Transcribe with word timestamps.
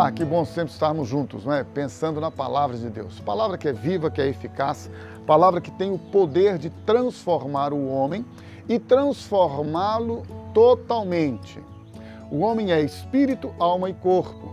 Olá, 0.00 0.10
que 0.10 0.24
bom 0.24 0.46
sempre 0.46 0.72
estarmos 0.72 1.06
juntos, 1.06 1.44
não 1.44 1.52
é? 1.52 1.62
Pensando 1.62 2.22
na 2.22 2.30
palavra 2.30 2.74
de 2.74 2.88
Deus. 2.88 3.20
Palavra 3.20 3.58
que 3.58 3.68
é 3.68 3.72
viva, 3.74 4.10
que 4.10 4.18
é 4.18 4.28
eficaz, 4.28 4.90
palavra 5.26 5.60
que 5.60 5.70
tem 5.70 5.92
o 5.92 5.98
poder 5.98 6.56
de 6.56 6.70
transformar 6.70 7.74
o 7.74 7.86
homem 7.86 8.24
e 8.66 8.78
transformá-lo 8.78 10.22
totalmente. 10.54 11.62
O 12.30 12.38
homem 12.38 12.72
é 12.72 12.80
espírito, 12.80 13.54
alma 13.58 13.90
e 13.90 13.92
corpo. 13.92 14.50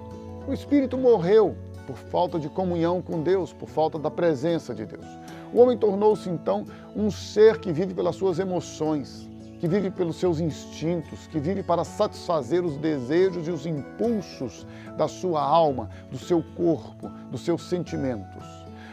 O 0.50 0.52
espírito 0.52 0.98
morreu 0.98 1.56
por 1.88 1.96
falta 1.96 2.38
de 2.38 2.50
comunhão 2.50 3.02
com 3.02 3.24
Deus, 3.24 3.54
por 3.54 3.70
falta 3.70 3.98
da 3.98 4.12
presença 4.12 4.76
de 4.76 4.86
Deus. 4.86 5.06
O 5.54 5.62
homem 5.62 5.78
tornou-se 5.78 6.30
então 6.30 6.66
um 6.94 7.10
ser 7.10 7.58
que 7.60 7.72
vive 7.72 7.94
pelas 7.94 8.18
suas 8.18 8.38
emoções, 8.38 9.30
que 9.60 9.68
vive 9.68 9.90
pelos 9.90 10.18
seus 10.18 10.40
instintos, 10.40 11.28
que 11.28 11.40
vive 11.40 11.64
para 11.64 11.84
satisfazer 11.84 12.64
os 12.64 12.78
desejos 12.78 13.48
e 13.48 13.52
os 13.52 13.66
impulsos 13.66 14.66
da 14.98 15.08
sua 15.08 15.42
alma, 15.42 15.90
do 16.12 16.18
seu 16.18 16.44
corpo, 16.56 17.10
dos 17.32 17.42
seus 17.42 17.68
sentimentos. 17.68 18.44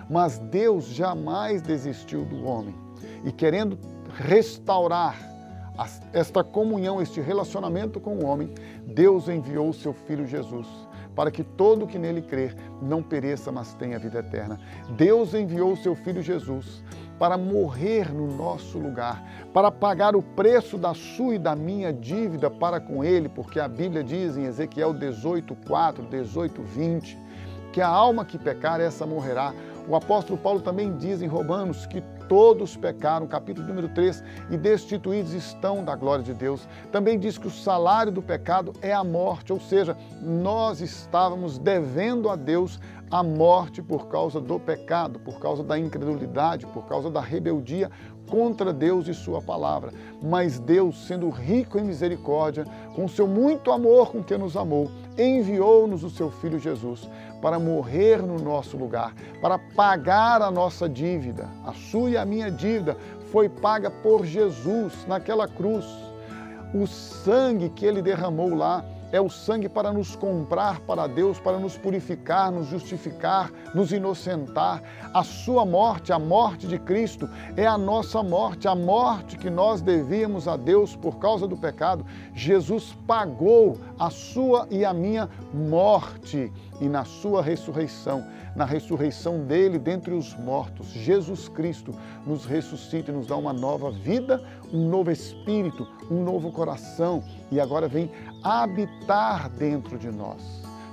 Mas 0.09 0.38
Deus 0.38 0.87
jamais 0.87 1.62
desistiu 1.62 2.24
do 2.24 2.45
homem 2.45 2.74
e, 3.24 3.32
querendo 3.32 3.78
restaurar 4.14 5.18
esta 6.12 6.45
comunhão, 6.45 7.02
este 7.02 7.20
relacionamento 7.20 7.98
com 7.98 8.16
o 8.16 8.24
homem, 8.24 8.54
Deus 8.87 9.28
enviou 9.28 9.70
o 9.70 9.74
seu 9.74 9.92
filho 9.92 10.26
Jesus 10.26 10.68
para 11.14 11.30
que 11.30 11.42
todo 11.42 11.86
que 11.86 11.98
nele 11.98 12.23
crer 12.23 12.54
não 12.82 13.02
pereça, 13.02 13.52
mas 13.52 13.74
tenha 13.74 13.98
vida 13.98 14.18
eterna. 14.18 14.59
Deus 14.91 15.34
enviou 15.34 15.73
o 15.73 15.77
seu 15.77 15.95
filho 15.95 16.23
Jesus 16.23 16.82
para 17.18 17.38
morrer 17.38 18.12
no 18.12 18.27
nosso 18.27 18.78
lugar, 18.78 19.23
para 19.52 19.70
pagar 19.70 20.16
o 20.16 20.23
preço 20.23 20.76
da 20.76 20.95
sua 20.95 21.37
e 21.37 21.38
da 21.38 21.54
minha 21.54 21.92
dívida 21.92 22.51
para 22.51 22.80
com 22.80 23.04
ele, 23.04 23.29
porque 23.29 23.60
a 23.60 23.68
Bíblia 23.68 24.02
diz 24.02 24.37
em 24.37 24.45
Ezequiel 24.45 24.92
18, 24.92 25.57
4, 25.66 26.02
18, 26.04 26.62
20, 26.62 27.18
que 27.73 27.80
a 27.80 27.88
alma 27.88 28.24
que 28.24 28.38
pecar, 28.38 28.80
essa 28.80 29.07
morrerá. 29.07 29.52
O 29.88 29.95
apóstolo 29.95 30.38
Paulo 30.38 30.60
também 30.60 30.96
diz 30.96 31.23
em 31.23 31.26
Romanos 31.26 31.87
que 31.87 32.01
todos 32.28 32.76
pecaram, 32.76 33.26
capítulo 33.26 33.66
número 33.66 33.88
3, 33.88 34.22
e 34.50 34.56
destituídos 34.56 35.32
estão 35.32 35.84
da 35.84 35.94
glória 35.94 36.24
de 36.24 36.34
Deus. 36.34 36.66
Também 36.90 37.18
diz 37.18 37.38
que 37.38 37.46
o 37.46 37.50
salário 37.50 38.12
do 38.12 38.22
pecado 38.22 38.72
é 38.80 38.92
a 38.92 39.04
morte, 39.04 39.52
ou 39.52 39.60
seja, 39.60 39.96
nós 40.22 40.80
estávamos 40.80 41.58
devendo 41.58 42.28
a 42.28 42.36
Deus 42.36 42.80
a 43.10 43.22
morte 43.22 43.82
por 43.82 44.08
causa 44.08 44.40
do 44.40 44.58
pecado, 44.58 45.20
por 45.20 45.38
causa 45.38 45.62
da 45.62 45.78
incredulidade, 45.78 46.66
por 46.66 46.86
causa 46.86 47.10
da 47.10 47.20
rebeldia 47.20 47.90
contra 48.28 48.72
Deus 48.72 49.06
e 49.06 49.14
Sua 49.14 49.40
palavra. 49.40 49.92
Mas 50.22 50.58
Deus, 50.58 51.06
sendo 51.06 51.28
rico 51.30 51.78
em 51.78 51.84
misericórdia, 51.84 52.64
com 52.95 53.06
seu 53.06 53.26
muito 53.26 53.70
amor 53.70 54.10
com 54.10 54.22
que 54.22 54.36
nos 54.36 54.56
amou, 54.56 54.90
enviou-nos 55.16 56.02
o 56.02 56.10
seu 56.10 56.30
Filho 56.30 56.59
Jesus 56.59 57.09
para 57.40 57.59
morrer 57.59 58.23
no 58.23 58.38
nosso 58.38 58.76
lugar, 58.76 59.15
para 59.40 59.59
pagar 59.59 60.43
a 60.43 60.51
nossa 60.51 60.88
dívida. 60.88 61.48
A 61.65 61.73
sua 61.73 62.10
e 62.10 62.16
a 62.16 62.24
minha 62.24 62.51
dívida 62.51 62.96
foi 63.30 63.48
paga 63.48 63.90
por 63.90 64.25
Jesus 64.25 65.06
naquela 65.06 65.47
cruz. 65.47 65.84
O 66.75 66.87
sangue 66.87 67.69
que 67.69 67.84
ele 67.87 68.03
derramou 68.03 68.54
lá 68.54 68.84
é 69.15 69.20
o 69.20 69.31
sangue 69.31 69.69
para 69.69 69.93
nos 69.93 70.16
comprar 70.16 70.81
para 70.81 71.06
Deus, 71.06 71.38
para 71.38 71.56
nos 71.56 71.78
purificar, 71.78 72.50
nos 72.50 72.66
justificar, 72.66 73.48
nos 73.72 73.93
inocentar. 73.93 74.82
A 75.15 75.22
sua 75.22 75.65
morte, 75.65 76.12
a 76.12 76.19
morte 76.19 76.66
de 76.66 76.81
Cristo, 76.81 77.31
é 77.56 77.65
a 77.65 77.78
nossa 77.78 78.25
morte, 78.25 78.66
a 78.66 78.75
morte 78.75 79.38
que 79.38 79.48
nós 79.48 79.81
devíamos 79.81 80.48
a 80.48 80.56
Deus 80.56 80.97
por 80.97 81.20
causa 81.20 81.47
do 81.47 81.56
pecado. 81.56 82.04
Jesus 82.34 82.92
pagou 83.06 83.78
a 84.00 84.10
sua 84.10 84.66
e 84.69 84.84
a 84.84 84.92
minha 84.92 85.31
morte 85.52 86.52
e 86.81 86.88
na 86.88 87.04
sua 87.04 87.41
ressurreição, 87.41 88.26
na 88.56 88.64
ressurreição 88.64 89.44
dele 89.44 89.78
dentre 89.78 90.12
os 90.12 90.34
mortos, 90.36 90.88
Jesus 90.88 91.48
Cristo 91.48 91.94
nos 92.26 92.44
ressuscita 92.44 93.10
e 93.10 93.14
nos 93.14 93.26
dá 93.26 93.36
uma 93.36 93.52
nova 93.52 93.91
vida, 93.91 94.42
um 94.72 94.88
novo 94.88 95.10
espírito, 95.10 95.86
um 96.10 96.22
novo 96.22 96.50
coração 96.50 97.22
e 97.50 97.60
agora 97.60 97.86
vem 97.88 98.10
habitar 99.04 99.50
dentro 99.50 99.98
de 99.98 100.10
nós. 100.10 100.41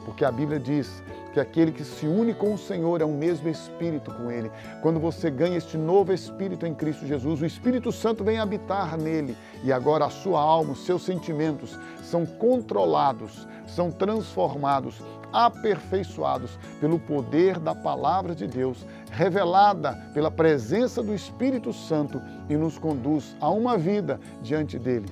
Porque 0.03 0.25
a 0.25 0.31
Bíblia 0.31 0.59
diz 0.59 1.01
que 1.33 1.39
aquele 1.39 1.71
que 1.71 1.85
se 1.85 2.05
une 2.05 2.33
com 2.33 2.53
o 2.53 2.57
Senhor 2.57 2.99
é 2.99 3.05
o 3.05 3.13
mesmo 3.13 3.47
Espírito 3.47 4.13
com 4.13 4.29
Ele. 4.29 4.51
Quando 4.81 4.99
você 4.99 5.29
ganha 5.29 5.57
este 5.57 5.77
novo 5.77 6.11
Espírito 6.11 6.65
em 6.65 6.73
Cristo 6.73 7.05
Jesus, 7.07 7.41
o 7.41 7.45
Espírito 7.45 7.91
Santo 7.91 8.23
vem 8.23 8.37
habitar 8.37 8.97
nele 8.97 9.37
e 9.63 9.71
agora 9.71 10.05
a 10.05 10.09
sua 10.09 10.41
alma, 10.41 10.73
os 10.73 10.85
seus 10.85 11.03
sentimentos 11.03 11.77
são 12.03 12.25
controlados, 12.25 13.47
são 13.65 13.91
transformados, 13.91 15.01
aperfeiçoados 15.31 16.59
pelo 16.81 16.99
poder 16.99 17.57
da 17.59 17.73
palavra 17.73 18.35
de 18.35 18.47
Deus, 18.47 18.85
revelada 19.11 19.93
pela 20.13 20.29
presença 20.29 21.01
do 21.01 21.13
Espírito 21.13 21.71
Santo 21.71 22.21
e 22.49 22.57
nos 22.57 22.77
conduz 22.77 23.37
a 23.39 23.49
uma 23.49 23.77
vida 23.77 24.19
diante 24.41 24.77
dele 24.77 25.07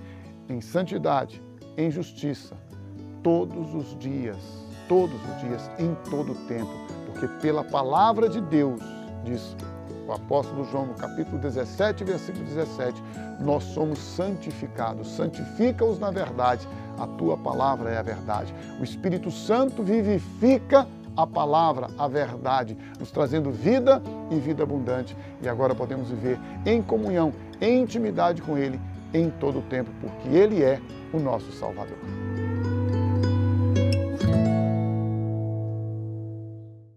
em 0.50 0.60
santidade, 0.60 1.42
em 1.78 1.90
justiça, 1.90 2.58
todos 3.24 3.74
os 3.74 3.98
dias, 3.98 4.38
todos 4.88 5.16
os 5.16 5.42
dias, 5.42 5.70
em 5.78 5.96
todo 6.10 6.32
o 6.32 6.36
tempo, 6.48 6.72
porque 7.06 7.28
pela 7.42 7.64
palavra 7.64 8.30
de 8.30 8.42
Deus, 8.42 8.82
diz 9.24 9.56
o 10.08 10.12
apóstolo 10.12 10.66
João 10.66 10.88
no 10.88 10.96
capítulo 10.96 11.38
17, 11.38 12.04
versículo 12.04 12.44
17, 12.46 13.02
nós 13.40 13.64
somos 13.64 14.00
santificados. 14.00 15.08
Santifica-os 15.10 16.00
na 16.00 16.10
verdade, 16.10 16.68
a 16.98 17.06
tua 17.06 17.38
palavra 17.38 17.92
é 17.92 17.98
a 17.98 18.02
verdade. 18.02 18.54
O 18.80 18.84
Espírito 18.84 19.30
Santo 19.30 19.84
vivifica 19.84 20.88
a 21.16 21.28
palavra, 21.28 21.90
a 21.98 22.08
verdade, 22.08 22.78
nos 23.00 23.12
trazendo 23.12 23.52
vida 23.52 24.02
e 24.32 24.40
vida 24.40 24.64
abundante. 24.64 25.16
E 25.42 25.48
agora 25.48 25.76
podemos 25.76 26.10
viver 26.10 26.40
em 26.66 26.82
comunhão, 26.82 27.32
em 27.62 27.82
intimidade 27.82 28.42
com 28.42 28.58
Ele 28.58 28.80
em 29.14 29.30
todo 29.30 29.60
o 29.60 29.64
tempo, 29.64 29.92
porque 30.02 30.30
Ele 30.30 30.64
é 30.64 30.80
o 31.14 31.20
nosso 31.20 31.52
Salvador. 31.52 31.98